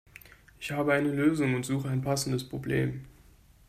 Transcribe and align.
Ich 0.59 0.71
habe 0.71 0.93
eine 0.93 1.11
Lösung 1.11 1.53
und 1.53 1.63
suche 1.63 1.89
ein 1.89 2.01
passendes 2.01 2.49
Problem. 2.49 3.05